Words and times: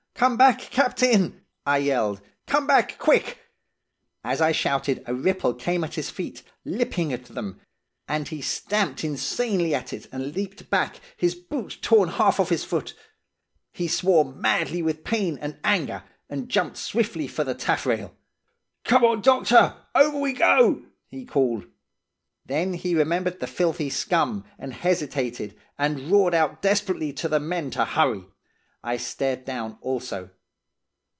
'Come 0.21 0.37
back, 0.37 0.59
captain!' 0.59 1.43
I 1.65 1.79
yelled. 1.79 2.21
'Come 2.45 2.67
back, 2.67 2.99
quick!' 2.99 3.39
As 4.23 4.39
I 4.39 4.51
shouted, 4.51 5.01
a 5.07 5.15
ripple 5.15 5.55
came 5.55 5.83
at 5.83 5.95
his 5.95 6.11
feet–lipping 6.11 7.11
at 7.11 7.25
them; 7.25 7.59
and 8.07 8.27
he 8.27 8.39
stamped 8.39 9.03
insanely 9.03 9.73
at 9.73 9.91
it, 9.93 10.05
and 10.11 10.35
leaped 10.35 10.69
back, 10.69 10.99
his 11.17 11.33
boot 11.33 11.79
torn 11.81 12.07
half 12.09 12.39
off 12.39 12.49
his 12.49 12.63
foot. 12.63 12.93
He 13.71 13.87
swore 13.87 14.23
madly 14.23 14.83
with 14.83 15.03
pain 15.03 15.39
and 15.41 15.57
anger, 15.63 16.03
and 16.29 16.49
jumped 16.49 16.77
swiftly 16.77 17.27
for 17.27 17.43
the 17.43 17.55
taffrail. 17.55 18.15
"'Come 18.83 19.03
on, 19.03 19.21
doctor! 19.21 19.75
Over 19.95 20.19
we 20.19 20.33
go!' 20.33 20.83
he 21.07 21.25
called. 21.25 21.65
Then 22.45 22.73
he 22.73 22.93
remembered 22.93 23.39
the 23.39 23.47
filthy 23.47 23.89
scum, 23.89 24.45
and 24.59 24.71
hesitated, 24.71 25.57
and 25.79 26.11
roared 26.11 26.35
out 26.35 26.61
desperately 26.61 27.11
to 27.13 27.27
the 27.27 27.39
men 27.39 27.71
to 27.71 27.85
hurry. 27.85 28.25
I 28.83 28.97
stared 28.97 29.45
down, 29.45 29.77
also. 29.81 30.31